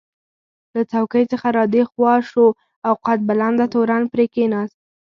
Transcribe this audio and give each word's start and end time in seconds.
له 0.73 0.81
څوکۍ 0.91 1.23
څخه 1.31 1.47
را 1.57 1.63
دې 1.73 1.83
خوا 1.91 2.13
شو 2.29 2.45
او 2.87 2.93
قد 3.05 3.19
بلنده 3.27 3.65
تورن 3.73 4.03
پرې 4.11 4.25
کېناست. 4.33 4.77